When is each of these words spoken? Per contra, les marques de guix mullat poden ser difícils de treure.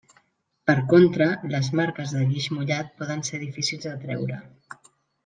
Per 0.69 0.75
contra, 0.93 1.27
les 1.51 1.69
marques 1.79 2.13
de 2.17 2.23
guix 2.31 2.47
mullat 2.57 2.89
poden 3.03 3.21
ser 3.29 3.43
difícils 3.45 3.87
de 3.89 3.93
treure. 4.07 4.39